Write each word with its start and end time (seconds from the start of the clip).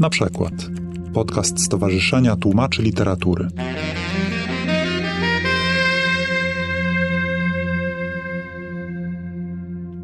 Na 0.00 0.10
przykład 0.10 0.52
podcast 1.14 1.64
Stowarzyszenia 1.64 2.36
Tłumaczy 2.36 2.82
Literatury. 2.82 3.48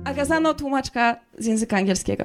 Agazano, 0.04 0.54
tłumaczka 0.54 1.16
z 1.38 1.46
języka 1.46 1.76
angielskiego. 1.76 2.24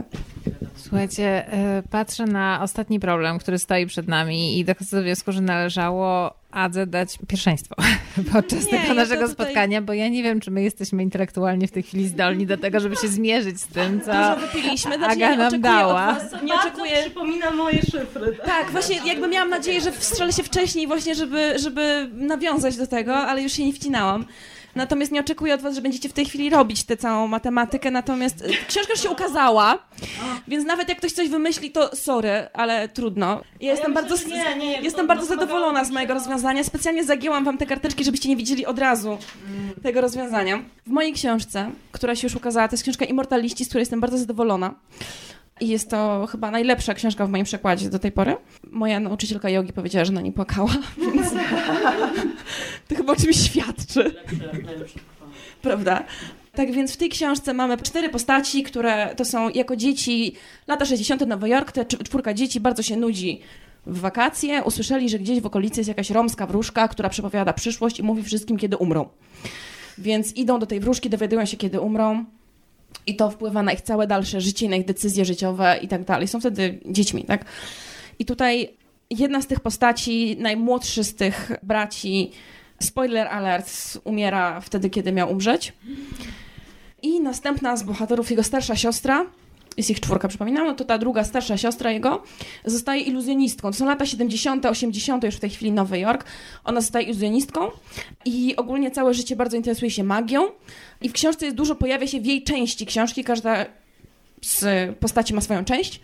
Słuchajcie, 0.76 1.54
e, 1.54 1.84
patrzę 1.90 2.26
na 2.26 2.60
ostatni 2.64 3.00
problem, 3.00 3.40
który 3.40 3.60
stoi 3.60 3.86
przed 3.86 4.08
nami 4.08 4.60
i 4.60 4.66
dochodzę 4.66 4.98
do 4.98 5.04
wniosku, 5.04 5.32
że 5.32 5.42
należało 5.42 6.39
Adze 6.60 6.88
dać 6.88 7.18
pierwszeństwo 7.28 7.76
podczas 8.34 8.66
Nie, 8.72 8.80
tego 8.80 8.94
naszego 8.94 9.28
tutaj- 9.28 9.46
spotkania, 9.46 9.82
bo 9.82 9.94
ja 9.94 10.08
nie 10.08 10.24
wiem, 10.24 10.40
czy 10.40 10.52
my 10.52 10.64
jesteśmy 10.64 11.04
intelektualnie 11.04 11.68
w 11.68 11.72
tej 11.72 11.84
chwili 11.84 12.08
zdolni 12.08 12.46
do 12.46 12.58
tego, 12.58 12.80
żeby 12.80 12.96
się 12.96 13.08
zmierzyć 13.08 13.62
z 13.62 13.68
tym, 13.68 14.02
co 14.02 14.12
Dużo 14.12 14.36
wypiliśmy, 14.48 14.98
znaczy 14.98 15.12
Aga 15.14 15.30
nam 15.30 15.40
oczekuję 15.48 15.60
dała. 15.60 16.10
od 16.10 16.16
was, 16.32 16.44
nie 16.44 16.54
oczekuję... 16.54 16.92
przypomina 17.02 17.52
moje 17.52 17.82
szyfry. 17.82 18.38
Tak, 18.46 18.72
właśnie 18.72 18.96
jakby 19.06 19.28
miałam 19.28 19.50
nadzieję, 19.50 19.82
że 19.82 19.92
wstrzelę 19.92 20.34
się 20.34 20.44
wcześniej 20.44 20.88
właśnie, 20.88 21.16
żeby, 21.16 21.60
żeby 21.60 22.10
nawiązać 22.14 22.78
do 22.78 22.88
tego, 22.88 23.16
ale 23.18 23.42
już 23.44 23.52
się 23.52 23.66
nie 23.66 23.74
wcinałam. 23.74 24.26
Natomiast 24.76 25.12
nie 25.12 25.20
oczekuję 25.20 25.54
od 25.54 25.62
was, 25.62 25.76
że 25.76 25.82
będziecie 25.82 26.10
w 26.10 26.14
tej 26.14 26.26
chwili 26.26 26.50
robić 26.50 26.84
tę 26.84 26.98
całą 26.98 27.28
matematykę, 27.28 27.92
natomiast 27.92 28.42
e, 28.42 28.48
książka 28.68 28.94
już 28.94 29.02
się 29.02 29.10
ukazała, 29.10 29.80
więc 30.48 30.66
nawet 30.66 30.90
jak 30.90 30.98
ktoś 30.98 31.12
coś 31.12 31.30
wymyśli, 31.30 31.72
to 31.72 31.96
sorry, 31.96 32.48
ale 32.54 32.90
trudno. 32.90 33.42
Ja 33.62 33.72
jestem 33.72 33.94
bardzo, 33.94 34.16
myślę, 34.16 34.44
że 34.44 34.56
nie, 34.58 34.66
nie, 34.66 34.82
jestem 34.82 35.02
to- 35.02 35.08
bardzo 35.08 35.28
to 35.28 35.34
zadowolona 35.40 35.84
z 35.84 35.92
mojego 35.92 36.14
rozwiązania. 36.14 36.64
Specjalnie 36.64 37.04
zagięłam 37.04 37.46
wam 37.46 37.58
te 37.58 37.66
karteczki, 37.66 38.04
żebyście 38.04 38.30
nie 38.30 38.36
widzieli 38.36 38.66
od 38.66 38.80
razu 38.80 39.18
tego 39.84 40.02
rozwiązania. 40.02 40.60
W 40.88 40.90
mojej 40.90 41.14
książce, 41.14 41.72
która 41.92 42.16
się 42.16 42.28
już 42.28 42.36
ukazała, 42.36 42.68
to 42.68 42.74
jest 42.74 42.84
książka 42.84 43.06
Immortaliści, 43.06 43.66
z 43.66 43.68
której 43.68 43.82
jestem 43.82 44.00
bardzo 44.00 44.18
zadowolona. 44.18 44.74
I 45.60 45.68
jest 45.68 45.90
to 45.90 46.28
chyba 46.32 46.52
najlepsza 46.52 46.94
książka 46.94 47.26
w 47.26 47.30
moim 47.30 47.46
przekładzie 47.46 47.90
do 47.90 48.00
tej 48.00 48.12
pory. 48.12 48.38
Moja 48.72 49.00
nauczycielka 49.00 49.50
jogi 49.50 49.74
powiedziała, 49.74 50.06
że 50.06 50.12
na 50.14 50.22
niej 50.22 50.32
płakała, 50.32 50.70
więc 51.14 51.28
to 52.88 52.96
chyba 52.96 53.14
o 53.14 53.16
czymś 53.16 53.38
świadczy. 53.38 54.16
Prawda? 55.62 56.04
Tak 56.54 56.72
więc 56.72 56.94
w 56.94 56.98
tej 56.98 57.10
książce 57.10 57.54
mamy 57.54 57.78
cztery 57.78 58.10
postaci, 58.10 58.64
które 58.64 59.16
to 59.16 59.26
są 59.26 59.50
jako 59.50 59.76
dzieci 59.76 60.36
lata 60.68 60.86
60. 60.86 61.28
Nowy 61.28 61.50
Jork, 61.50 61.72
te 61.72 61.84
cz- 61.84 62.04
czwórka 62.04 62.34
dzieci 62.34 62.60
bardzo 62.60 62.84
się 62.84 62.98
nudzi 62.98 63.42
w 63.86 64.00
wakacje, 64.00 64.64
usłyszeli, 64.64 65.10
że 65.10 65.20
gdzieś 65.20 65.40
w 65.42 65.46
okolicy 65.46 65.80
jest 65.80 65.88
jakaś 65.88 66.10
romska 66.10 66.48
wróżka, 66.48 66.88
która 66.88 67.10
przepowiada 67.10 67.54
przyszłość 67.54 68.00
i 68.00 68.04
mówi 68.04 68.24
wszystkim, 68.24 68.58
kiedy 68.58 68.78
umrą. 68.78 69.10
Więc 69.98 70.36
idą 70.36 70.60
do 70.60 70.66
tej 70.66 70.80
wróżki, 70.80 71.10
dowiadują 71.10 71.46
się, 71.46 71.58
kiedy 71.58 71.80
umrą 71.80 72.26
i 73.10 73.16
to 73.16 73.32
wpływa 73.32 73.64
na 73.64 73.72
ich 73.72 73.82
całe 73.82 74.08
dalsze 74.08 74.42
życie, 74.42 74.70
na 74.70 74.76
ich 74.76 74.86
decyzje 74.86 75.26
życiowe 75.26 75.80
i 75.82 75.88
tak 75.88 76.04
dalej. 76.04 76.28
Są 76.28 76.40
wtedy 76.40 76.80
dziećmi, 76.86 77.24
tak? 77.24 77.46
I 78.20 78.26
tutaj 78.26 78.70
jedna 79.10 79.42
z 79.42 79.48
tych 79.48 79.60
postaci, 79.60 80.38
najmłodszy 80.40 81.04
z 81.04 81.16
tych 81.16 81.52
braci, 81.64 82.32
spoiler 82.80 83.28
alert, 83.28 83.72
umiera 84.04 84.62
wtedy, 84.62 84.90
kiedy 84.90 85.12
miał 85.12 85.32
umrzeć. 85.32 85.74
I 87.02 87.22
następna 87.22 87.78
z 87.78 87.84
bohaterów, 87.84 88.30
jego 88.30 88.44
starsza 88.44 88.76
siostra, 88.76 89.26
jest 89.80 89.90
ich 89.90 90.00
czwórka, 90.00 90.28
przypominam, 90.28 90.68
no 90.68 90.74
to 90.74 90.86
ta 90.86 90.98
druga 90.98 91.24
starsza 91.24 91.58
siostra 91.58 91.92
jego 91.92 92.24
zostaje 92.66 93.02
iluzjonistką. 93.02 93.72
To 93.72 93.78
są 93.78 93.86
lata 93.86 94.06
70., 94.06 94.66
80., 94.66 95.24
już 95.24 95.36
w 95.36 95.40
tej 95.40 95.50
chwili 95.50 95.72
Nowy 95.72 96.00
Jork. 96.00 96.26
Ona 96.64 96.82
zostaje 96.82 97.06
iluzjonistką 97.06 97.72
i 98.26 98.56
ogólnie 98.56 98.92
całe 98.92 99.14
życie 99.14 99.36
bardzo 99.36 99.58
interesuje 99.58 99.92
się 99.92 100.04
magią. 100.04 100.48
I 101.02 101.10
w 101.10 101.14
książce 101.14 101.46
jest 101.46 101.58
dużo, 101.58 101.76
pojawia 101.76 102.08
się 102.08 102.22
w 102.22 102.26
jej 102.26 102.44
części 102.44 102.86
książki, 102.86 103.24
każda 103.24 103.66
z 104.42 104.96
postaci 104.98 105.34
ma 105.34 105.42
swoją 105.42 105.66
część. 105.66 106.02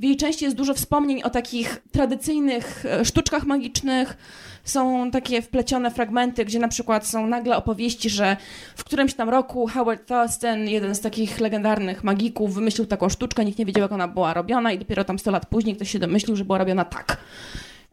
W 0.00 0.04
jej 0.04 0.16
części 0.16 0.44
jest 0.44 0.56
dużo 0.56 0.74
wspomnień 0.74 1.22
o 1.22 1.30
takich 1.30 1.82
tradycyjnych 1.92 2.86
e, 2.86 3.04
sztuczkach 3.04 3.46
magicznych. 3.46 4.16
Są 4.64 5.10
takie 5.10 5.42
wplecione 5.42 5.90
fragmenty, 5.90 6.44
gdzie 6.44 6.58
na 6.58 6.68
przykład 6.68 7.06
są 7.06 7.26
nagle 7.26 7.56
opowieści, 7.56 8.10
że 8.10 8.36
w 8.76 8.84
którymś 8.84 9.14
tam 9.14 9.28
roku 9.28 9.66
Howard 9.66 10.08
Thurston, 10.08 10.68
jeden 10.68 10.94
z 10.94 11.00
takich 11.00 11.40
legendarnych 11.40 12.04
magików, 12.04 12.54
wymyślił 12.54 12.86
taką 12.86 13.08
sztuczkę, 13.08 13.44
nikt 13.44 13.58
nie 13.58 13.66
wiedział, 13.66 13.82
jak 13.82 13.92
ona 13.92 14.08
była 14.08 14.34
robiona 14.34 14.72
i 14.72 14.78
dopiero 14.78 15.04
tam 15.04 15.18
100 15.18 15.30
lat 15.30 15.46
później 15.46 15.76
ktoś 15.76 15.90
się 15.90 15.98
domyślił, 15.98 16.36
że 16.36 16.44
była 16.44 16.58
robiona 16.58 16.84
tak. 16.84 17.16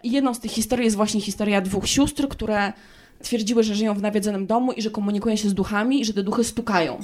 I 0.03 0.11
jedną 0.11 0.33
z 0.33 0.39
tych 0.39 0.51
historii 0.51 0.85
jest 0.85 0.97
właśnie 0.97 1.21
historia 1.21 1.61
dwóch 1.61 1.87
sióstr, 1.87 2.27
które 2.27 2.73
twierdziły, 3.23 3.63
że 3.63 3.75
żyją 3.75 3.93
w 3.93 4.01
nawiedzonym 4.01 4.47
domu 4.47 4.71
i 4.71 4.81
że 4.81 4.89
komunikują 4.89 5.35
się 5.35 5.49
z 5.49 5.53
duchami 5.53 6.01
i 6.01 6.05
że 6.05 6.13
te 6.13 6.23
duchy 6.23 6.43
stukają. 6.43 6.99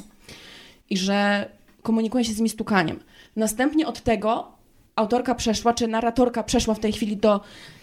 I 0.90 0.98
że 0.98 1.50
komunikują 1.82 2.24
się 2.24 2.34
z 2.34 2.38
nimi 2.38 2.50
stukaniem. 2.50 3.00
Następnie 3.36 3.88
od 3.88 4.02
tego 4.02 4.52
autorka 4.96 5.36
przeszła, 5.36 5.74
czy 5.74 5.88
narratorka 5.88 6.44
przeszła 6.44 6.74
w 6.74 6.80
tej 6.80 6.92
chwili 6.92 7.18
do 7.18 7.42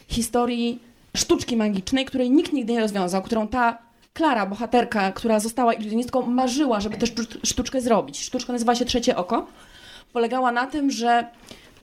historii 0.08 0.78
sztuczki 1.16 1.56
magicznej, 1.56 2.04
której 2.04 2.30
nikt 2.30 2.52
nigdy 2.52 2.72
nie 2.72 2.80
rozwiązał, 2.80 3.22
którą 3.22 3.48
ta 3.48 3.88
Klara, 4.14 4.46
bohaterka, 4.46 5.12
która 5.12 5.40
została 5.40 5.72
iluzjonistką, 5.72 6.26
marzyła, 6.26 6.80
żeby 6.80 6.96
tę 6.96 7.06
sztu- 7.06 7.46
sztuczkę 7.46 7.80
zrobić. 7.80 8.20
Sztuczka 8.20 8.52
nazywa 8.52 8.74
się 8.74 8.84
Trzecie 8.84 9.16
Oko. 9.16 9.46
Polegała 10.12 10.52
na 10.52 10.66
tym, 10.66 10.90
że 10.90 11.26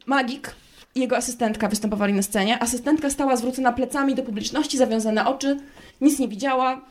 magik 0.05 0.55
i 0.95 0.99
jego 0.99 1.17
asystentka 1.17 1.67
występowali 1.67 2.13
na 2.13 2.21
scenie. 2.21 2.59
Asystentka 2.59 3.09
stała 3.09 3.35
zwrócona 3.35 3.71
plecami 3.71 4.15
do 4.15 4.23
publiczności, 4.23 4.77
zawiązane 4.77 5.27
oczy, 5.27 5.57
nic 6.01 6.19
nie 6.19 6.27
widziała 6.27 6.81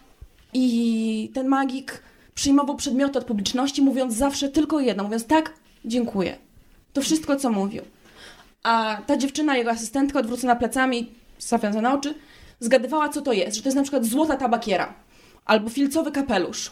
i 0.53 1.31
ten 1.34 1.49
magik 1.49 2.03
przyjmował 2.34 2.77
przedmioty 2.77 3.19
od 3.19 3.25
publiczności, 3.25 3.83
mówiąc 3.83 4.15
zawsze 4.15 4.49
tylko 4.49 4.81
jedno, 4.81 5.05
mówiąc 5.05 5.27
tak, 5.27 5.55
dziękuję. 5.84 6.39
To 6.93 7.03
wszystko, 7.03 7.37
co 7.37 7.50
mówił. 7.50 7.83
A 8.62 8.99
ta 9.06 9.17
dziewczyna, 9.17 9.56
jego 9.56 9.71
asystentka, 9.71 10.19
odwrócona 10.19 10.56
plecami, 10.56 11.11
zawiązane 11.39 11.95
oczy, 11.95 12.15
zgadywała, 12.61 13.09
co 13.09 13.22
to 13.22 13.33
jest, 13.33 13.56
że 13.56 13.62
to 13.62 13.69
jest 13.69 13.77
na 13.77 13.83
przykład 13.83 14.05
złota 14.05 14.37
tabakiera 14.37 14.95
albo 15.45 15.69
filcowy 15.69 16.12
kapelusz. 16.12 16.71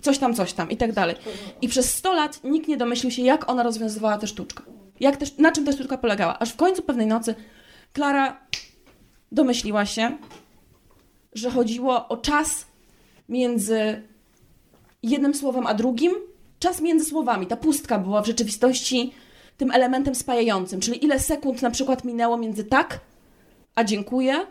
Coś 0.00 0.18
tam, 0.18 0.34
coś 0.34 0.52
tam 0.52 0.70
i 0.70 0.76
tak 0.76 0.92
dalej. 0.92 1.16
I 1.62 1.68
przez 1.68 1.94
100 1.94 2.12
lat 2.12 2.44
nikt 2.44 2.68
nie 2.68 2.76
domyślił 2.76 3.10
się, 3.10 3.22
jak 3.22 3.50
ona 3.50 3.62
rozwiązywała 3.62 4.18
tę 4.18 4.26
sztuczkę. 4.26 4.62
Jak 5.00 5.16
też, 5.16 5.38
na 5.38 5.52
czym 5.52 5.64
ta 5.64 5.72
sztuczka 5.72 5.98
polegała. 5.98 6.38
Aż 6.38 6.50
w 6.50 6.56
końcu 6.56 6.82
pewnej 6.82 7.06
nocy 7.06 7.34
Klara 7.92 8.40
domyśliła 9.32 9.86
się, 9.86 10.18
że 11.32 11.50
chodziło 11.50 12.08
o 12.08 12.16
czas 12.16 12.66
między 13.28 14.02
jednym 15.02 15.34
słowem 15.34 15.66
a 15.66 15.74
drugim, 15.74 16.12
czas 16.58 16.80
między 16.80 17.04
słowami. 17.04 17.46
Ta 17.46 17.56
pustka 17.56 17.98
była 17.98 18.22
w 18.22 18.26
rzeczywistości 18.26 19.12
tym 19.56 19.70
elementem 19.70 20.14
spajającym, 20.14 20.80
czyli 20.80 21.04
ile 21.04 21.20
sekund 21.20 21.62
na 21.62 21.70
przykład 21.70 22.04
minęło 22.04 22.36
między 22.36 22.64
tak, 22.64 23.00
a 23.74 23.84
dziękuję 23.84 24.46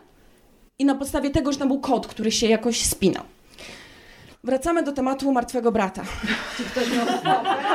i 0.78 0.84
na 0.84 0.94
podstawie 0.94 1.30
tego, 1.30 1.52
że 1.52 1.58
tam 1.58 1.68
był 1.68 1.80
kod, 1.80 2.06
który 2.06 2.30
się 2.32 2.46
jakoś 2.46 2.84
spinał. 2.84 3.24
Wracamy 4.44 4.82
do 4.82 4.92
tematu 4.92 5.32
martwego 5.32 5.72
brata. 5.72 6.02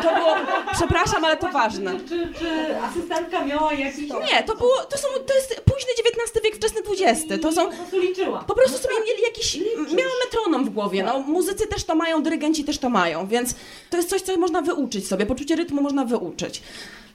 To 0.01 0.15
było, 0.15 0.35
przepraszam, 0.73 1.25
ale 1.25 1.37
to 1.37 1.51
ważne. 1.51 1.99
Czy, 1.99 2.33
czy 2.39 2.77
asystentka 2.81 3.45
miała 3.45 3.73
jakiś... 3.73 4.09
Nie, 4.09 4.43
to 4.43 4.55
było, 4.55 4.75
to 4.89 4.97
są, 4.97 5.07
to 5.27 5.35
jest 5.35 5.61
późny 5.65 5.89
XIX 5.99 6.43
wiek, 6.43 6.55
wczesny 6.55 6.81
XX. 6.89 7.41
To 7.41 7.51
są, 7.51 7.65
Po 7.69 7.75
prostu 7.75 7.99
liczyła. 7.99 8.43
po 8.47 8.55
prostu 8.55 8.77
sobie 8.77 8.95
mieli 9.07 9.21
jakiś, 9.23 9.55
miała 9.77 10.11
metronom 10.25 10.65
w 10.65 10.69
głowie, 10.69 11.03
no 11.03 11.19
muzycy 11.19 11.67
też 11.67 11.83
to 11.83 11.95
mają, 11.95 12.23
dyrygenci 12.23 12.63
też 12.63 12.77
to 12.77 12.89
mają, 12.89 13.27
więc 13.27 13.55
to 13.89 13.97
jest 13.97 14.09
coś, 14.09 14.21
co 14.21 14.37
można 14.37 14.61
wyuczyć 14.61 15.07
sobie, 15.07 15.25
poczucie 15.25 15.55
rytmu 15.55 15.81
można 15.81 16.05
wyuczyć, 16.05 16.61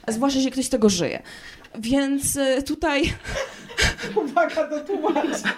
zwłaszcza, 0.09 0.37
jeśli 0.39 0.53
ktoś 0.53 0.65
z 0.67 0.71
tego 0.71 0.89
żyje. 0.89 1.23
Więc 1.79 2.37
y, 2.37 2.63
tutaj... 2.63 3.15
Uwaga 4.15 4.69
do 4.69 4.81
tłumacza. 4.81 5.55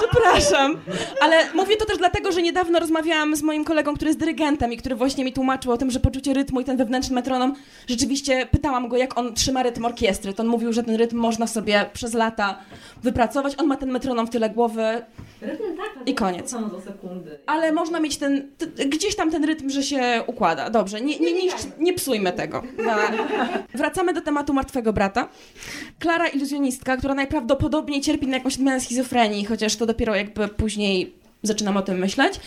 Przepraszam, 0.00 0.76
ale 1.20 1.52
mówię 1.54 1.76
to 1.76 1.84
też 1.84 1.98
dlatego, 1.98 2.32
że 2.32 2.42
niedawno 2.42 2.80
rozmawiałam 2.80 3.36
z 3.36 3.42
moim 3.42 3.64
kolegą, 3.64 3.94
który 3.94 4.08
jest 4.08 4.18
dyrygentem 4.18 4.72
i 4.72 4.76
który 4.76 4.94
właśnie 4.94 5.24
mi 5.24 5.32
tłumaczył 5.32 5.72
o 5.72 5.76
tym, 5.76 5.90
że 5.90 6.00
poczucie 6.00 6.34
rytmu 6.34 6.60
i 6.60 6.64
ten 6.64 6.76
wewnętrzny 6.76 7.14
metronom, 7.14 7.54
rzeczywiście 7.86 8.46
pytałam 8.50 8.88
go, 8.88 8.96
jak 8.96 9.18
on 9.18 9.34
trzyma 9.34 9.62
rytm 9.62 9.84
orkiestry. 9.84 10.34
To 10.34 10.42
on 10.42 10.48
mówił, 10.48 10.72
że 10.72 10.82
ten 10.82 10.94
rytm 10.94 11.16
można 11.16 11.46
sobie 11.46 11.86
przez 11.92 12.14
lata 12.14 12.58
wypracować. 13.02 13.54
On 13.58 13.66
ma 13.66 13.76
ten 13.76 13.90
metronom 13.90 14.26
w 14.26 14.30
tyle 14.30 14.50
głowy, 14.50 15.02
Rytm 15.40 15.76
tak, 15.76 16.08
I 16.08 16.14
koniec. 16.14 16.54
Ale 17.46 17.72
można 17.72 18.00
mieć 18.00 18.16
ten, 18.16 18.48
gdzieś 18.86 19.16
tam 19.16 19.30
ten 19.30 19.44
rytm, 19.44 19.70
że 19.70 19.82
się 19.82 20.22
układa. 20.26 20.70
Dobrze, 20.70 21.00
nie, 21.00 21.18
nie, 21.18 21.32
nie, 21.32 21.50
nie 21.78 21.94
psujmy 21.94 22.32
tego. 22.32 22.62
Wracamy 23.74 24.12
do 24.12 24.20
tematu 24.20 24.52
martwego 24.52 24.92
brata. 24.92 25.28
Klara 25.98 26.28
iluzjonistka, 26.50 26.96
która 26.96 27.14
najprawdopodobniej 27.14 28.00
cierpi 28.00 28.26
na 28.26 28.36
jakąś 28.36 28.54
odmianę 28.54 28.80
schizofrenii, 28.80 29.44
chociaż 29.44 29.76
to 29.76 29.86
dopiero 29.86 30.14
jakby 30.14 30.48
później 30.48 31.14
zaczynam 31.42 31.76
o 31.76 31.82
tym 31.82 31.98
myśleć. 31.98 32.40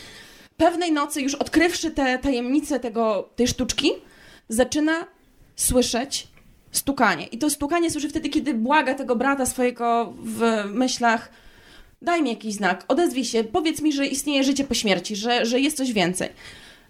Pewnej 0.57 0.91
nocy, 0.91 1.21
już 1.21 1.35
odkrywszy 1.35 1.91
te 1.91 2.19
tajemnice 2.19 2.79
tego, 2.79 3.29
tej 3.35 3.47
sztuczki, 3.47 3.91
zaczyna 4.49 5.07
słyszeć 5.55 6.27
stukanie. 6.71 7.25
I 7.25 7.37
to 7.37 7.49
stukanie 7.49 7.91
słyszy 7.91 8.09
wtedy, 8.09 8.29
kiedy 8.29 8.53
błaga 8.53 8.95
tego 8.95 9.15
brata 9.15 9.45
swojego 9.45 10.13
w 10.23 10.63
myślach 10.73 11.29
daj 12.01 12.23
mi 12.23 12.29
jakiś 12.29 12.53
znak, 12.53 12.85
odezwij 12.87 13.25
się, 13.25 13.43
powiedz 13.43 13.81
mi, 13.81 13.93
że 13.93 14.07
istnieje 14.07 14.43
życie 14.43 14.63
po 14.63 14.73
śmierci, 14.73 15.15
że, 15.15 15.45
że 15.45 15.59
jest 15.59 15.77
coś 15.77 15.93
więcej. 15.93 16.29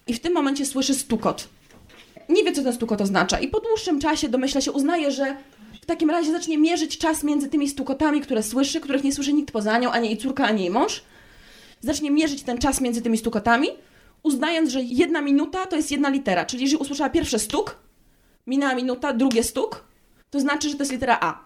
I 0.07 0.13
w 0.13 0.19
tym 0.19 0.33
momencie 0.33 0.65
słyszy 0.65 0.93
stukot. 0.93 1.47
Nie 2.29 2.43
wie, 2.43 2.51
co 2.51 2.63
ten 2.63 2.73
stukot 2.73 3.01
oznacza. 3.01 3.39
I 3.39 3.47
po 3.47 3.59
dłuższym 3.59 3.99
czasie 3.99 4.29
domyśla 4.29 4.61
się, 4.61 4.71
uznaje, 4.71 5.11
że 5.11 5.35
W 5.83 5.85
takim 5.85 6.09
razie 6.09 6.31
zacznie 6.31 6.57
mierzyć 6.57 6.97
czas 6.97 7.23
między 7.23 7.49
tymi 7.49 7.69
stukotami, 7.69 8.21
które 8.21 8.43
słyszy, 8.43 8.79
których 8.79 9.03
nie 9.03 9.13
słyszy 9.13 9.33
nikt 9.33 9.51
poza 9.51 9.77
nią, 9.77 9.91
ani 9.91 10.07
jej 10.07 10.17
córka, 10.17 10.45
ani 10.45 10.61
jej 10.61 10.71
mąż. 10.71 11.03
Zacznie 11.81 12.11
mierzyć 12.11 12.43
ten 12.43 12.57
czas 12.57 12.81
między 12.81 13.01
tymi 13.01 13.17
stukotami, 13.17 13.67
uznając, 14.23 14.69
że 14.69 14.81
jedna 14.81 15.21
minuta 15.21 15.65
to 15.65 15.75
jest 15.75 15.91
jedna 15.91 16.09
litera. 16.09 16.45
Czyli 16.45 16.63
jeżeli 16.63 16.81
usłyszała 16.81 17.09
pierwszy 17.09 17.39
stuk, 17.39 17.77
minęła 18.47 18.75
minuta, 18.75 19.13
drugi 19.13 19.43
stuk, 19.43 19.83
to 20.29 20.39
znaczy, 20.39 20.69
że 20.69 20.75
to 20.75 20.81
jest 20.81 20.91
litera 20.91 21.17
A. 21.21 21.39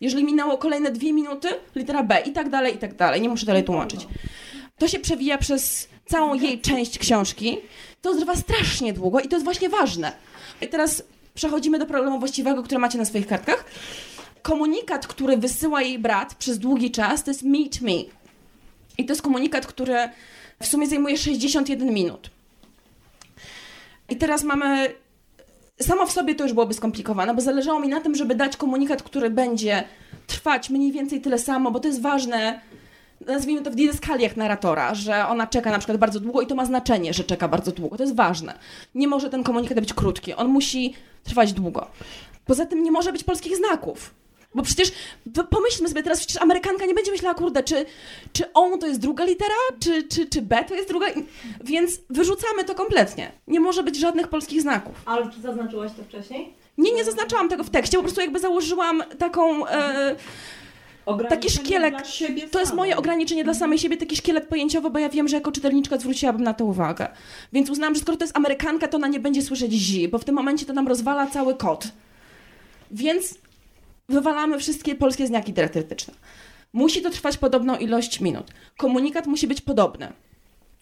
Jeżeli 0.00 0.24
minęło 0.24 0.58
kolejne 0.58 0.90
dwie 0.90 1.12
minuty, 1.12 1.48
litera 1.74 2.02
B 2.02 2.22
i 2.26 2.32
tak 2.32 2.50
dalej, 2.50 2.74
i 2.74 2.78
tak 2.78 2.96
dalej. 2.96 3.20
Nie 3.20 3.28
muszę 3.28 3.46
dalej 3.46 3.64
tłumaczyć. 3.64 4.06
To 4.78 4.88
się 4.88 4.98
przewija 4.98 5.38
przez 5.38 5.88
całą 6.06 6.34
jej 6.34 6.60
część 6.60 6.98
książki. 6.98 7.58
To 8.00 8.14
trwa 8.14 8.36
strasznie 8.36 8.92
długo 8.92 9.20
i 9.20 9.28
to 9.28 9.36
jest 9.36 9.44
właśnie 9.44 9.68
ważne. 9.68 10.12
I 10.62 10.68
teraz 10.68 11.02
przechodzimy 11.40 11.78
do 11.78 11.86
problemu 11.86 12.18
właściwego, 12.18 12.62
który 12.62 12.78
macie 12.78 12.98
na 12.98 13.04
swoich 13.04 13.26
kartkach. 13.26 13.64
Komunikat, 14.42 15.06
który 15.06 15.36
wysyła 15.36 15.82
jej 15.82 15.98
brat 15.98 16.34
przez 16.34 16.58
długi 16.58 16.90
czas, 16.90 17.24
to 17.24 17.30
jest 17.30 17.42
meet 17.42 17.80
me. 17.80 17.98
I 18.98 19.04
to 19.04 19.12
jest 19.12 19.22
komunikat, 19.22 19.66
który 19.66 20.08
w 20.62 20.66
sumie 20.66 20.86
zajmuje 20.86 21.16
61 21.16 21.94
minut. 21.94 22.30
I 24.08 24.16
teraz 24.16 24.44
mamy. 24.44 24.94
Samo 25.80 26.06
w 26.06 26.12
sobie 26.12 26.34
to 26.34 26.44
już 26.44 26.52
byłoby 26.52 26.74
skomplikowane, 26.74 27.34
bo 27.34 27.40
zależało 27.40 27.80
mi 27.80 27.88
na 27.88 28.00
tym, 28.00 28.14
żeby 28.14 28.34
dać 28.34 28.56
komunikat, 28.56 29.02
który 29.02 29.30
będzie 29.30 29.84
trwać 30.26 30.70
mniej 30.70 30.92
więcej 30.92 31.20
tyle 31.20 31.38
samo, 31.38 31.70
bo 31.70 31.80
to 31.80 31.88
jest 31.88 32.02
ważne. 32.02 32.60
Nazwijmy 33.26 33.62
to 33.62 33.70
w 33.70 33.74
didaskaliach 33.74 34.36
narratora, 34.36 34.94
że 34.94 35.26
ona 35.26 35.46
czeka 35.46 35.70
na 35.70 35.78
przykład 35.78 35.98
bardzo 35.98 36.20
długo 36.20 36.40
i 36.40 36.46
to 36.46 36.54
ma 36.54 36.64
znaczenie, 36.64 37.14
że 37.14 37.24
czeka 37.24 37.48
bardzo 37.48 37.72
długo. 37.72 37.96
To 37.96 38.02
jest 38.02 38.16
ważne. 38.16 38.58
Nie 38.94 39.08
może 39.08 39.30
ten 39.30 39.44
komunikat 39.44 39.80
być 39.80 39.94
krótki, 39.94 40.34
on 40.34 40.48
musi 40.48 40.94
trwać 41.24 41.52
długo. 41.52 41.86
Poza 42.46 42.66
tym 42.66 42.82
nie 42.82 42.92
może 42.92 43.12
być 43.12 43.24
polskich 43.24 43.56
znaków. 43.56 44.14
Bo 44.54 44.62
przecież 44.62 44.92
pomyślmy 45.50 45.88
sobie 45.88 46.02
teraz, 46.02 46.18
przecież 46.18 46.42
Amerykanka 46.42 46.86
nie 46.86 46.94
będzie 46.94 47.10
myślała, 47.10 47.34
kurde, 47.34 47.62
czy, 47.62 47.86
czy 48.32 48.52
on 48.52 48.78
to 48.78 48.86
jest 48.86 49.00
druga 49.00 49.24
litera, 49.24 49.54
czy, 49.80 50.02
czy, 50.02 50.26
czy 50.26 50.42
B 50.42 50.64
to 50.68 50.74
jest 50.74 50.88
druga. 50.88 51.06
Więc 51.64 52.00
wyrzucamy 52.10 52.64
to 52.64 52.74
kompletnie. 52.74 53.32
Nie 53.46 53.60
może 53.60 53.82
być 53.82 53.98
żadnych 53.98 54.28
polskich 54.28 54.62
znaków. 54.62 55.02
Ale 55.06 55.30
czy 55.30 55.40
zaznaczyłaś 55.40 55.92
to 55.96 56.04
wcześniej? 56.04 56.54
Nie, 56.78 56.92
nie 56.92 57.04
zaznaczałam 57.04 57.48
tego 57.48 57.64
w 57.64 57.70
tekście, 57.70 57.96
po 57.96 58.02
prostu 58.02 58.20
jakby 58.20 58.38
założyłam 58.38 59.02
taką. 59.18 59.66
E, 59.66 60.16
taki 61.28 61.50
szkielet. 61.50 61.94
To 62.50 62.60
jest 62.60 62.74
moje 62.74 62.96
ograniczenie 62.96 63.44
dla 63.44 63.54
samej 63.54 63.78
siebie, 63.78 63.96
taki 63.96 64.16
szkielet 64.16 64.48
pojęciowy, 64.48 64.90
bo 64.90 64.98
ja 64.98 65.08
wiem, 65.08 65.28
że 65.28 65.36
jako 65.36 65.52
czytelniczka 65.52 65.98
zwróciłabym 65.98 66.42
na 66.42 66.54
to 66.54 66.64
uwagę. 66.64 67.08
Więc 67.52 67.70
uznałam, 67.70 67.94
że 67.94 68.00
skoro 68.00 68.16
to 68.16 68.24
jest 68.24 68.36
Amerykanka, 68.36 68.88
to 68.88 68.96
ona 68.96 69.08
nie 69.08 69.20
będzie 69.20 69.42
słyszeć 69.42 69.72
zi, 69.72 70.08
bo 70.08 70.18
w 70.18 70.24
tym 70.24 70.34
momencie 70.34 70.66
to 70.66 70.72
nam 70.72 70.88
rozwala 70.88 71.26
cały 71.26 71.54
kod. 71.54 71.88
Więc 72.90 73.38
wywalamy 74.08 74.58
wszystkie 74.58 74.94
polskie 74.94 75.26
znaki 75.26 75.52
diakrytyczne. 75.52 76.14
Musi 76.72 77.02
to 77.02 77.10
trwać 77.10 77.36
podobną 77.38 77.76
ilość 77.76 78.20
minut. 78.20 78.46
Komunikat 78.76 79.26
musi 79.26 79.46
być 79.46 79.60
podobny. 79.60 80.12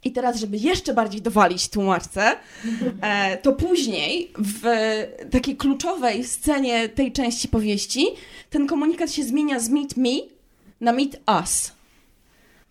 I 0.04 0.12
teraz, 0.12 0.36
żeby 0.36 0.56
jeszcze 0.56 0.94
bardziej 0.94 1.22
dowalić 1.22 1.68
tłumaczce, 1.68 2.36
e, 3.00 3.36
to 3.36 3.52
później 3.52 4.32
w 4.38 4.64
takiej 5.30 5.56
kluczowej 5.56 6.24
scenie 6.24 6.88
tej 6.88 7.12
części 7.12 7.48
powieści 7.48 8.06
ten 8.50 8.66
komunikat 8.66 9.12
się 9.12 9.24
zmienia 9.24 9.60
z 9.60 9.68
meet 9.68 9.96
me 9.96 10.10
na 10.80 10.92
meet 10.92 11.20
us. 11.40 11.72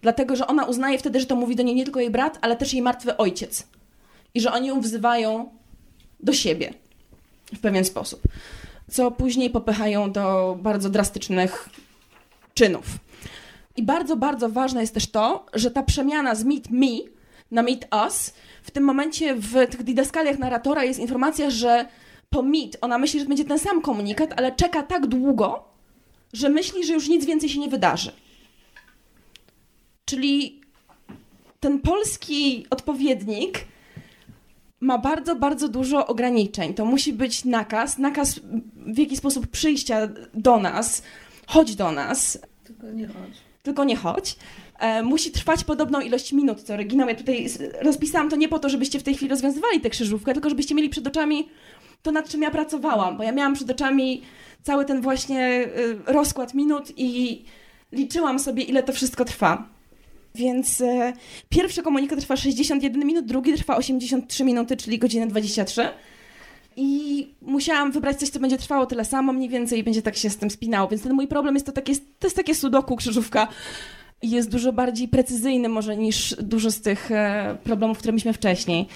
Dlatego, 0.02 0.36
że 0.36 0.48
ona 0.48 0.66
uznaje 0.66 0.98
wtedy, 0.98 1.20
że 1.20 1.26
to 1.26 1.36
mówi 1.36 1.56
do 1.56 1.64
niej 1.64 1.76
nie 1.76 1.84
tylko 1.84 2.00
jej 2.00 2.10
brat, 2.10 2.38
ale 2.42 2.56
też 2.56 2.74
jej 2.74 2.82
martwy 2.82 3.18
ojciec. 3.18 3.68
I 4.34 4.42
że 4.42 4.52
oni 4.52 4.68
ją 4.68 4.82
wzywają 4.82 5.50
do 6.20 6.34
siebie 6.34 6.74
w 7.56 7.60
pewien 7.60 7.86
sposób. 7.86 8.22
Co 8.92 9.12
później 9.12 9.50
popychają 9.50 10.12
do 10.12 10.58
bardzo 10.62 10.90
drastycznych 10.90 11.70
czynów. 12.54 12.86
I 13.76 13.84
bardzo, 13.84 14.16
bardzo 14.16 14.50
ważne 14.50 14.82
jest 14.82 14.94
też 14.94 15.12
to, 15.12 15.46
że 15.54 15.72
ta 15.72 15.84
przemiana 15.84 16.36
z 16.36 16.44
meet 16.44 16.70
me 16.70 17.17
na 17.52 17.64
meet 17.64 17.88
us, 18.06 18.34
w 18.64 18.72
tym 18.72 18.84
momencie 18.84 19.36
w 19.36 19.54
tych 19.54 19.84
didaskaliach 19.84 20.40
narratora 20.40 20.84
jest 20.84 21.00
informacja, 21.00 21.50
że 21.50 21.86
po 22.30 22.42
meet 22.44 22.78
ona 22.82 22.98
myśli, 22.98 23.20
że 23.20 23.26
będzie 23.26 23.46
ten 23.46 23.60
sam 23.60 23.82
komunikat, 23.82 24.34
ale 24.38 24.52
czeka 24.56 24.84
tak 24.84 25.08
długo, 25.08 25.64
że 26.34 26.50
myśli, 26.50 26.86
że 26.86 26.94
już 26.94 27.08
nic 27.10 27.26
więcej 27.26 27.50
się 27.50 27.60
nie 27.60 27.70
wydarzy. 27.70 28.12
Czyli 30.06 30.62
ten 31.60 31.80
polski 31.80 32.66
odpowiednik 32.70 33.66
ma 34.80 34.98
bardzo, 34.98 35.36
bardzo 35.36 35.68
dużo 35.70 36.08
ograniczeń. 36.08 36.74
To 36.74 36.86
musi 36.86 37.14
być 37.14 37.46
nakaz, 37.46 37.98
nakaz 37.98 38.40
w 38.76 38.98
jaki 38.98 39.18
sposób 39.18 39.48
przyjścia 39.48 40.08
do 40.34 40.60
nas, 40.60 41.04
chodź 41.48 41.76
do 41.76 41.92
nas, 41.92 42.40
Tylko 42.64 42.92
nie 42.92 43.08
chodź. 43.08 43.38
tylko 43.64 43.84
nie 43.84 43.96
chodź. 43.96 44.36
E, 44.80 45.04
musi 45.04 45.32
trwać 45.32 45.64
podobną 45.64 46.00
ilość 46.00 46.34
minut, 46.34 46.62
co 46.62 46.74
oryginał. 46.74 47.10
Ja 47.10 47.16
tutaj 47.16 47.48
rozpisałam 47.82 48.30
to 48.30 48.36
nie 48.36 48.48
po 48.48 48.60
to, 48.60 48.70
żebyście 48.70 49.00
w 49.00 49.04
tej 49.04 49.16
chwili 49.16 49.30
rozwiązywali 49.30 49.82
tę 49.82 49.90
krzyżówkę, 49.90 50.34
tylko 50.34 50.50
żebyście 50.50 50.76
mieli 50.76 50.90
przed 50.90 51.08
oczami 51.08 51.50
to, 52.02 52.12
nad 52.12 52.30
czym 52.30 52.42
ja 52.42 52.52
pracowałam, 52.52 53.18
bo 53.18 53.24
ja 53.24 53.32
miałam 53.32 53.54
przed 53.54 53.72
oczami 53.72 54.22
cały 54.64 54.86
ten 54.86 55.02
właśnie 55.02 55.68
y, 55.78 55.98
rozkład 56.06 56.54
minut 56.54 56.94
i 56.98 57.44
liczyłam 57.92 58.40
sobie, 58.40 58.64
ile 58.64 58.84
to 58.84 58.94
wszystko 58.94 59.26
trwa. 59.26 59.70
Więc 60.36 60.82
e, 60.82 61.14
pierwszy 61.50 61.84
komunikat 61.84 62.20
trwa 62.20 62.36
61 62.36 63.06
minut, 63.06 63.26
drugi 63.26 63.54
trwa 63.54 63.78
83 63.78 64.44
minuty, 64.44 64.78
czyli 64.78 65.00
godzinę 65.00 65.28
23. 65.28 65.90
I 66.76 67.28
musiałam 67.42 67.92
wybrać 67.92 68.20
coś, 68.20 68.30
co 68.30 68.40
będzie 68.40 68.58
trwało 68.58 68.86
tyle 68.86 69.06
samo 69.06 69.34
mniej 69.34 69.50
więcej 69.50 69.80
i 69.80 69.84
będzie 69.84 70.02
tak 70.02 70.16
się 70.16 70.30
z 70.30 70.38
tym 70.38 70.50
spinało. 70.50 70.90
Więc 70.90 71.04
ten 71.04 71.14
mój 71.14 71.28
problem 71.28 71.56
jest 71.56 71.66
to 71.66 71.72
takie, 71.72 71.96
to 71.96 72.28
jest 72.28 72.36
takie 72.36 72.56
sudoku 72.56 72.96
krzyżówka. 72.96 73.48
Jest 74.22 74.50
dużo 74.50 74.74
bardziej 74.74 75.08
precyzyjny 75.08 75.70
może 75.70 75.98
niż 75.98 76.36
dużo 76.36 76.72
z 76.72 76.82
tych 76.82 77.12
e, 77.12 77.58
problemów, 77.64 77.98
które 77.98 78.12
mieliśmy 78.12 78.34
wcześniej. 78.34 78.88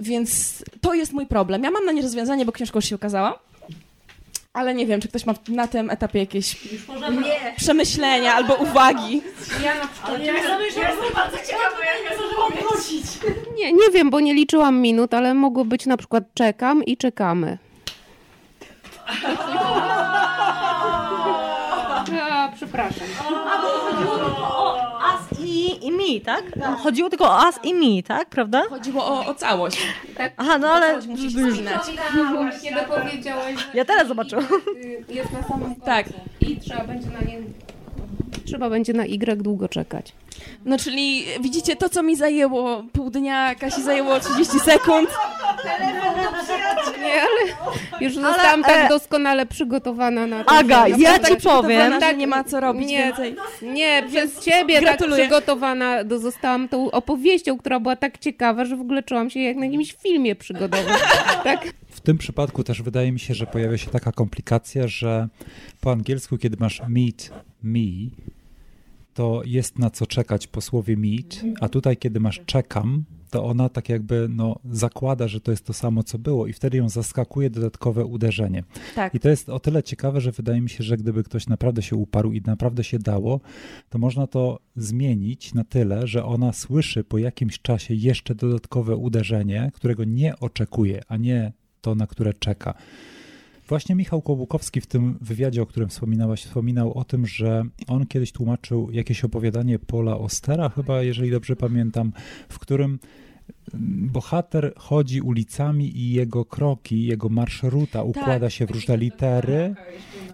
Więc 0.00 0.62
to 0.80 0.94
jest 0.94 1.12
mój 1.12 1.26
problem. 1.26 1.64
Ja 1.64 1.70
mam 1.70 1.84
na 1.84 1.92
nie 1.92 2.02
rozwiązanie, 2.02 2.44
bo 2.44 2.52
książka 2.52 2.78
już 2.78 2.84
się 2.84 2.96
ukazała. 2.96 3.38
Ale 4.52 4.74
nie 4.74 4.86
wiem, 4.86 5.00
czy 5.00 5.08
ktoś 5.08 5.26
ma 5.26 5.34
na 5.48 5.66
tym 5.66 5.90
etapie 5.90 6.18
jakieś. 6.18 6.64
Nie. 7.22 7.54
przemyślenia 7.56 8.34
albo 8.34 8.54
uwagi. 8.54 9.22
Ja 9.64 9.74
na 9.74 9.86
przykład 9.86 10.24
ja 10.24 10.32
jestem 10.32 11.14
bardzo 11.14 11.36
ciekawa, 11.36 11.84
jak 11.84 12.10
ja 12.10 12.26
podnosić. 12.36 13.04
Nie, 13.56 13.72
nie 13.72 13.90
wiem, 13.94 14.10
bo 14.10 14.20
nie 14.20 14.34
liczyłam 14.34 14.80
minut, 14.80 15.14
ale 15.14 15.34
mogło 15.34 15.64
być 15.64 15.86
na 15.86 15.96
przykład 15.96 16.24
czekam 16.34 16.84
i 16.84 16.96
czekamy. 16.96 17.58
Przepraszam. 22.66 23.06
O 24.42 24.98
as 25.04 25.40
i, 25.40 25.86
i 25.86 25.92
mi, 25.92 26.20
tak? 26.20 26.42
Chodziło 26.82 27.10
tylko 27.10 27.24
o 27.24 27.38
as 27.46 27.60
i 27.64 27.74
mi, 27.74 28.02
tak? 28.02 28.28
Prawda? 28.28 28.62
Chodziło 28.70 29.06
o, 29.06 29.26
o 29.26 29.34
całość. 29.34 29.78
Aha, 30.36 30.58
no 30.58 30.68
ale... 30.68 30.88
Całość 30.88 31.06
musi 31.06 31.30
się 31.30 31.52
spinać. 31.52 31.82
Kiedy 32.62 32.80
powiedziałeś, 32.82 33.60
że 33.60 33.66
Ja 33.74 33.84
teraz 33.84 34.08
zobaczyłam. 34.08 34.46
jest 35.08 35.32
na 35.32 35.42
samym 35.42 35.66
końcu 35.66 35.80
Tak. 35.84 36.06
i 36.40 36.56
trzeba 36.56 36.84
będzie 36.84 37.10
na 37.10 37.20
nie... 37.20 37.38
Trzeba 38.46 38.70
będzie 38.70 38.92
na 38.92 39.04
Y 39.04 39.36
długo 39.42 39.68
czekać. 39.68 40.12
No 40.64 40.78
czyli 40.78 41.24
widzicie, 41.40 41.76
to 41.76 41.88
co 41.88 42.02
mi 42.02 42.16
zajęło 42.16 42.82
pół 42.92 43.10
dnia, 43.10 43.54
Kasi 43.54 43.82
zajęło 43.82 44.20
30 44.20 44.60
sekund. 44.60 45.10
Nie, 47.00 47.22
ale 47.22 47.52
już 48.00 48.14
zostałam 48.14 48.62
tak 48.62 48.86
e- 48.86 48.88
doskonale 48.88 49.46
przygotowana 49.46 50.26
na 50.26 50.44
to. 50.44 50.50
Aga, 50.50 50.88
że- 50.88 50.94
ja 51.02 51.18
tak 51.18 51.28
ci 51.28 51.36
powiem. 51.36 51.38
przygotowana, 51.38 51.94
że 51.94 52.00
Tak, 52.00 52.16
nie 52.16 52.26
ma 52.26 52.44
co 52.44 52.60
robić 52.60 52.88
nie, 52.88 52.98
więcej. 52.98 53.36
Nie, 53.62 54.02
przez 54.08 54.40
ciebie 54.44 54.80
Gratuluję. 54.80 55.16
tak 55.16 55.26
przygotowana 55.26 56.04
do, 56.04 56.18
zostałam 56.18 56.68
tą 56.68 56.90
opowieścią, 56.90 57.58
która 57.58 57.80
była 57.80 57.96
tak 57.96 58.18
ciekawa, 58.18 58.64
że 58.64 58.76
w 58.76 58.80
ogóle 58.80 59.02
czułam 59.02 59.30
się 59.30 59.40
jak 59.40 59.56
na 59.56 59.64
jakimś 59.64 59.92
filmie 59.92 60.36
przygodowym. 60.36 60.94
tak? 61.44 61.66
W 61.90 62.00
tym 62.00 62.18
przypadku 62.18 62.64
też 62.64 62.82
wydaje 62.82 63.12
mi 63.12 63.20
się, 63.20 63.34
że 63.34 63.46
pojawia 63.46 63.78
się 63.78 63.90
taka 63.90 64.12
komplikacja, 64.12 64.88
że 64.88 65.28
po 65.80 65.92
angielsku, 65.92 66.38
kiedy 66.38 66.56
masz 66.60 66.82
meet 66.88 67.30
me, 67.62 67.80
to 69.16 69.42
jest 69.44 69.78
na 69.78 69.90
co 69.90 70.06
czekać 70.06 70.46
po 70.46 70.60
słowie 70.60 70.96
meet, 70.96 71.42
a 71.60 71.68
tutaj, 71.68 71.96
kiedy 71.96 72.20
masz 72.20 72.40
czekam, 72.46 73.04
to 73.30 73.44
ona 73.44 73.68
tak 73.68 73.88
jakby 73.88 74.28
no, 74.30 74.58
zakłada, 74.70 75.28
że 75.28 75.40
to 75.40 75.50
jest 75.50 75.66
to 75.66 75.72
samo, 75.72 76.02
co 76.02 76.18
było 76.18 76.46
i 76.46 76.52
wtedy 76.52 76.76
ją 76.76 76.88
zaskakuje 76.88 77.50
dodatkowe 77.50 78.04
uderzenie. 78.04 78.64
Tak. 78.94 79.14
I 79.14 79.20
to 79.20 79.28
jest 79.28 79.48
o 79.48 79.60
tyle 79.60 79.82
ciekawe, 79.82 80.20
że 80.20 80.32
wydaje 80.32 80.60
mi 80.60 80.70
się, 80.70 80.84
że 80.84 80.96
gdyby 80.96 81.24
ktoś 81.24 81.46
naprawdę 81.46 81.82
się 81.82 81.96
uparł 81.96 82.32
i 82.32 82.42
naprawdę 82.46 82.84
się 82.84 82.98
dało, 82.98 83.40
to 83.90 83.98
można 83.98 84.26
to 84.26 84.58
zmienić 84.76 85.54
na 85.54 85.64
tyle, 85.64 86.06
że 86.06 86.24
ona 86.24 86.52
słyszy 86.52 87.04
po 87.04 87.18
jakimś 87.18 87.60
czasie 87.60 87.94
jeszcze 87.94 88.34
dodatkowe 88.34 88.96
uderzenie, 88.96 89.70
którego 89.74 90.04
nie 90.04 90.38
oczekuje, 90.38 91.02
a 91.08 91.16
nie 91.16 91.52
to, 91.80 91.94
na 91.94 92.06
które 92.06 92.34
czeka. 92.34 92.74
Właśnie 93.68 93.94
Michał 93.94 94.22
Kłobukowski 94.22 94.80
w 94.80 94.86
tym 94.86 95.18
wywiadzie, 95.20 95.62
o 95.62 95.66
którym 95.66 95.88
wspominałaś, 95.88 96.44
wspominał 96.44 96.98
o 96.98 97.04
tym, 97.04 97.26
że 97.26 97.62
on 97.86 98.06
kiedyś 98.06 98.32
tłumaczył 98.32 98.90
jakieś 98.90 99.24
opowiadanie 99.24 99.78
Paula 99.78 100.18
Ostera, 100.18 100.68
chyba, 100.68 101.02
jeżeli 101.02 101.30
dobrze 101.30 101.56
pamiętam, 101.56 102.12
w 102.48 102.58
którym 102.58 102.98
bohater 104.12 104.72
chodzi 104.76 105.20
ulicami 105.20 105.98
i 105.98 106.12
jego 106.12 106.44
kroki, 106.44 107.06
jego 107.06 107.28
marszruta 107.28 108.02
układa 108.02 108.40
Tak. 108.40 108.52
się 108.52 108.66
w 108.66 108.70
różne 108.70 108.96
litery, 108.96 109.74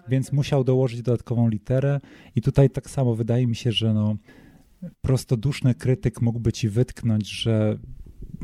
więc 0.07 0.31
musiał 0.31 0.63
dołożyć 0.63 1.01
dodatkową 1.01 1.49
literę 1.49 1.99
i 2.35 2.41
tutaj 2.41 2.69
tak 2.69 2.89
samo 2.89 3.15
wydaje 3.15 3.47
mi 3.47 3.55
się, 3.55 3.71
że 3.71 3.93
no, 3.93 4.15
prostoduszny 5.01 5.75
krytyk 5.75 6.21
mógłby 6.21 6.51
ci 6.51 6.69
wytknąć, 6.69 7.29
że 7.29 7.77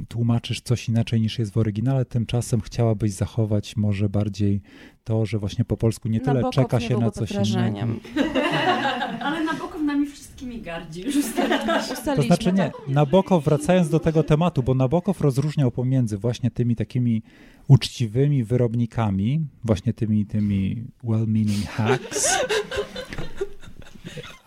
tłumaczysz 0.08 0.62
coś 0.62 0.89
inaczej 0.89 1.22
niż 1.22 1.39
jest 1.39 1.53
w 1.53 1.58
oryginale, 1.58 2.05
tymczasem 2.05 2.62
chciałabyś 2.62 3.12
zachować 3.12 3.77
może 3.77 4.10
bardziej 4.10 4.62
to, 5.03 5.25
że 5.25 5.39
właśnie 5.39 5.65
po 5.65 5.77
polsku 5.77 6.08
nie 6.08 6.19
tyle 6.19 6.34
Nabokow 6.34 6.55
czeka 6.55 6.79
się 6.79 6.98
na 6.98 7.12
coś 7.12 7.31
innego. 7.31 7.88
Ale 9.25 9.43
Nabokov 9.43 9.81
nami 9.84 10.08
wszystkimi 10.08 10.62
gardzi. 10.62 11.01
Już 11.01 11.15
ustaliliśmy. 11.15 12.15
To 12.15 12.22
znaczy 12.22 12.53
nie, 12.53 12.63
tak. 12.63 12.74
Nabokow, 12.88 13.43
wracając 13.43 13.89
do 13.89 14.00
tego 14.00 14.24
tematu, 14.24 14.63
bo 14.63 14.74
Nabokow 14.74 15.22
rozróżniał 15.22 15.72
pomiędzy 15.72 16.17
właśnie 16.17 16.51
tymi 16.51 16.75
takimi 16.75 17.24
uczciwymi 17.67 18.43
wyrobnikami, 18.43 19.39
właśnie 19.63 19.93
tymi, 19.93 20.25
tymi 20.25 20.84
well-meaning 21.03 21.65
hacks, 21.67 22.38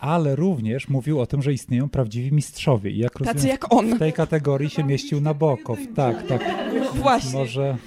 ale 0.03 0.35
również 0.35 0.89
mówił 0.89 1.19
o 1.19 1.25
tym, 1.25 1.41
że 1.41 1.53
istnieją 1.53 1.89
prawdziwi 1.89 2.31
mistrzowie. 2.31 2.91
I 2.91 2.97
jak 2.97 3.13
Tacy 3.13 3.33
rozumiem, 3.33 3.51
jak 3.51 3.73
on. 3.73 3.95
w 3.95 3.99
tej 3.99 4.13
kategorii 4.13 4.69
się 4.69 4.83
mieścił 4.83 5.21
Nabokow. 5.21 5.79
Tak, 5.95 6.27
tak. 6.27 6.41
Właśnie. 6.93 7.39
Może, 7.39 7.77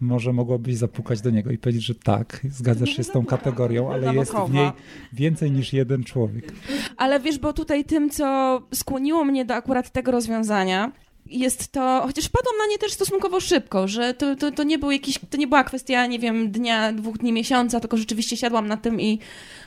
może 0.00 0.32
mogłabyś 0.32 0.76
zapukać 0.76 1.20
do 1.20 1.30
niego 1.30 1.50
i 1.50 1.58
powiedzieć, 1.58 1.84
że 1.84 1.94
tak, 1.94 2.40
zgadzasz 2.50 2.90
się 2.90 3.04
z 3.04 3.10
tą 3.10 3.26
kategorią, 3.26 3.92
ale 3.92 4.14
jest 4.14 4.32
w 4.32 4.52
niej 4.52 4.70
więcej 5.12 5.50
niż 5.50 5.72
jeden 5.72 6.04
człowiek. 6.04 6.52
Ale 6.96 7.20
wiesz, 7.20 7.38
bo 7.38 7.52
tutaj 7.52 7.84
tym, 7.84 8.10
co 8.10 8.58
skłoniło 8.74 9.24
mnie 9.24 9.44
do 9.44 9.54
akurat 9.54 9.90
tego 9.90 10.12
rozwiązania, 10.12 10.92
jest 11.26 11.72
to, 11.72 12.02
chociaż 12.06 12.24
wpadłam 12.24 12.54
na 12.58 12.66
nie 12.66 12.78
też 12.78 12.92
stosunkowo 12.92 13.40
szybko, 13.40 13.88
że 13.88 14.14
to, 14.14 14.36
to, 14.36 14.50
to 14.50 14.62
nie 14.62 14.78
był 14.78 14.90
jakiś, 14.90 15.18
to 15.30 15.36
nie 15.36 15.46
była 15.46 15.64
kwestia, 15.64 16.06
nie 16.06 16.18
wiem, 16.18 16.50
dnia, 16.50 16.92
dwóch 16.92 17.18
dni, 17.18 17.32
miesiąca, 17.32 17.80
tylko 17.80 17.96
rzeczywiście 17.96 18.36
siadłam 18.36 18.68
nad 18.68 18.82
tym 18.82 19.00
i 19.00 19.18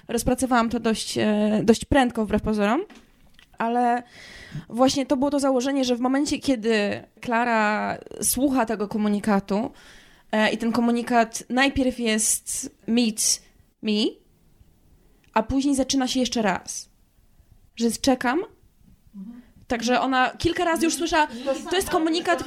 rozpracowałam 0.08 0.70
to 0.70 0.80
dość, 0.80 1.18
e, 1.18 1.62
dość 1.64 1.86
prędko, 1.86 2.26
wbrew 2.26 2.42
pozorom. 2.42 2.82
Ale 3.58 4.04
właśnie 4.70 5.06
to 5.06 5.18
było 5.18 5.32
to 5.32 5.40
założenie, 5.40 5.86
że 5.86 5.96
w 5.96 6.00
momencie, 6.00 6.40
kiedy 6.40 7.04
Klara 7.22 7.98
słucha 8.22 8.66
tego 8.66 8.88
komunikatu 8.88 9.72
e, 10.32 10.52
i 10.52 10.58
ten 10.58 10.72
komunikat 10.72 11.44
najpierw 11.50 12.00
jest 12.00 12.76
meet 12.88 13.42
me, 13.82 13.92
a 15.34 15.44
później 15.44 15.76
zaczyna 15.76 16.08
się 16.08 16.20
jeszcze 16.20 16.42
raz. 16.42 16.90
Że 17.76 17.92
czekam. 17.92 18.55
Także 19.68 20.02
ona 20.02 20.30
kilka 20.30 20.66
razy 20.66 20.86
już 20.86 20.94
słyszała. 20.96 21.28
To 21.70 21.76
jest 21.76 21.90
komunikat, 21.90 22.44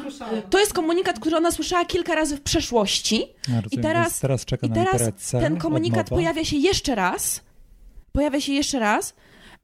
to 0.51 0.59
jest 0.59 0.73
komunikat, 0.73 1.21
który 1.21 1.37
ona 1.37 1.51
słyszała 1.51 1.85
kilka 1.85 2.15
razy 2.15 2.37
w 2.37 2.41
przeszłości. 2.41 3.27
Ja 3.49 3.61
rozumiem, 3.61 3.83
teraz- 3.83 4.21
teraz 4.21 4.45
czeka 4.45 4.67
I 4.67 4.71
na 4.71 4.75
teraz 4.85 5.03
ten 5.31 5.57
komunikat 5.57 6.09
pojawia 6.09 6.45
się 6.45 6.57
jeszcze 6.57 6.95
raz. 6.95 7.41
Pojawia 8.13 8.41
się 8.41 8.53
jeszcze 8.53 8.79
raz. 8.79 9.15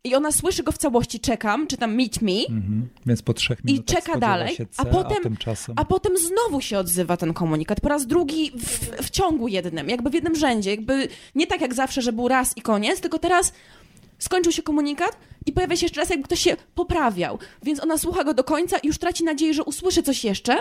I 0.06 0.14
ona 0.14 0.32
słyszy 0.32 0.62
go 0.62 0.72
w 0.72 0.78
całości, 0.78 1.20
czekam, 1.20 1.66
czy 1.66 1.76
tam 1.76 1.94
meet 1.94 2.22
me, 2.22 2.32
Mhm. 2.48 2.88
Więc 3.06 3.22
po 3.22 3.34
trzech 3.34 3.64
minutach 3.64 3.86
czeka 3.96 4.02
spodziewa 4.02 4.26
dalej, 4.26 4.56
C, 4.56 4.64
a 4.76 4.84
potem- 4.84 5.22
tymczasem... 5.22 5.74
a 5.78 5.84
potem 5.84 6.12
znowu 6.18 6.60
się 6.60 6.78
odzywa 6.78 7.16
ten 7.16 7.32
komunikat. 7.34 7.80
Po 7.80 7.88
raz 7.88 8.06
drugi 8.06 8.50
w, 8.58 9.02
w 9.06 9.10
ciągu 9.10 9.48
jednym, 9.48 9.88
jakby 9.88 10.10
w 10.10 10.14
jednym 10.14 10.36
rzędzie. 10.36 10.70
Jakby 10.70 11.08
nie 11.34 11.46
tak 11.46 11.60
jak 11.60 11.74
zawsze, 11.74 12.02
że 12.02 12.12
był 12.12 12.28
raz 12.28 12.56
i 12.56 12.62
koniec, 12.62 13.00
tylko 13.00 13.18
teraz 13.18 13.52
skończył 14.24 14.52
się 14.52 14.62
komunikat 14.62 15.16
i 15.46 15.52
pojawia 15.52 15.76
się 15.76 15.84
jeszcze 15.84 16.00
raz, 16.00 16.10
jakby 16.10 16.24
ktoś 16.24 16.40
się 16.40 16.56
poprawiał. 16.74 17.38
Więc 17.62 17.82
ona 17.82 17.98
słucha 17.98 18.24
go 18.24 18.34
do 18.34 18.44
końca 18.44 18.78
i 18.78 18.86
już 18.86 18.98
traci 18.98 19.24
nadzieję, 19.24 19.54
że 19.54 19.64
usłyszy 19.64 20.02
coś 20.02 20.24
jeszcze, 20.24 20.56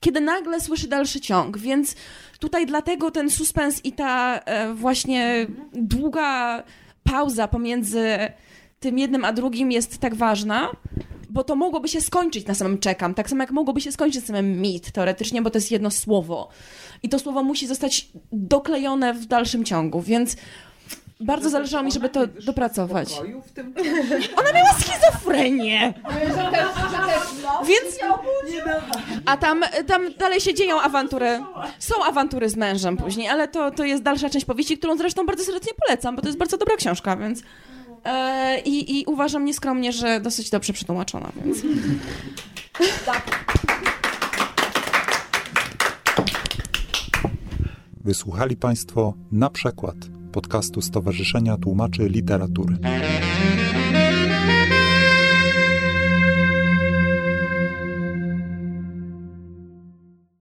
kiedy 0.00 0.20
nagle 0.20 0.60
słyszy 0.60 0.88
dalszy 0.88 1.20
ciąg. 1.20 1.58
Więc 1.58 1.94
tutaj 2.38 2.66
dlatego 2.66 3.10
ten 3.10 3.30
suspens 3.30 3.84
i 3.84 3.92
ta 3.92 4.38
e, 4.38 4.74
właśnie 4.74 5.46
długa 5.72 6.62
pauza 7.04 7.48
pomiędzy 7.48 8.06
tym 8.80 8.98
jednym 8.98 9.24
a 9.24 9.32
drugim 9.32 9.72
jest 9.72 9.98
tak 9.98 10.14
ważna, 10.14 10.70
bo 11.30 11.44
to 11.44 11.56
mogłoby 11.56 11.88
się 11.88 12.00
skończyć 12.00 12.46
na 12.46 12.54
samym 12.54 12.78
czekam, 12.78 13.14
tak 13.14 13.30
samo 13.30 13.42
jak 13.42 13.50
mogłoby 13.50 13.80
się 13.80 13.92
skończyć 13.92 14.20
na 14.20 14.26
samym 14.26 14.60
meet 14.60 14.92
teoretycznie, 14.92 15.42
bo 15.42 15.50
to 15.50 15.58
jest 15.58 15.70
jedno 15.70 15.90
słowo. 15.90 16.48
I 17.02 17.08
to 17.08 17.18
słowo 17.18 17.42
musi 17.42 17.66
zostać 17.66 18.08
doklejone 18.32 19.14
w 19.14 19.26
dalszym 19.26 19.64
ciągu, 19.64 20.00
więc 20.00 20.36
bardzo 21.20 21.50
zależało 21.50 21.84
mi, 21.84 21.92
żeby 21.92 22.08
to 22.08 22.26
dopracować. 22.26 23.20
Ona 24.36 24.52
miała 24.54 24.72
schizofrenię! 24.72 25.94
Więc... 27.66 27.98
A 29.26 29.36
tam, 29.36 29.64
tam 29.86 30.14
dalej 30.18 30.40
się 30.40 30.54
dzieją 30.54 30.80
awantury. 30.80 31.40
Są 31.78 32.04
awantury 32.04 32.48
z 32.48 32.56
mężem 32.56 32.96
później, 32.96 33.28
ale 33.28 33.48
to, 33.48 33.70
to 33.70 33.84
jest 33.84 34.02
dalsza 34.02 34.30
część 34.30 34.46
powieści, 34.46 34.78
którą 34.78 34.96
zresztą 34.96 35.26
bardzo 35.26 35.44
serdecznie 35.44 35.72
polecam, 35.86 36.16
bo 36.16 36.22
to 36.22 36.28
jest 36.28 36.38
bardzo 36.38 36.56
dobra 36.56 36.76
książka, 36.76 37.16
więc... 37.16 37.42
E, 38.04 38.60
i, 38.60 39.00
I 39.00 39.04
uważam 39.06 39.44
nieskromnie, 39.44 39.92
że 39.92 40.20
dosyć 40.20 40.50
dobrze 40.50 40.72
przetłumaczona, 40.72 41.32
więc... 41.36 41.58
Wysłuchali 48.04 48.56
Państwo 48.56 49.14
na 49.32 49.50
przykład 49.50 49.96
podcastu 50.36 50.80
Stowarzyszenia 50.82 51.56
Tłumaczy 51.56 52.08
Literatury. 52.08 52.76